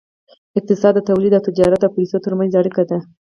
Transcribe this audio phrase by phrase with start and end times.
[0.57, 2.97] اقتصاد د تولید او تجارت او پیسو ترمنځ اړیکه ده.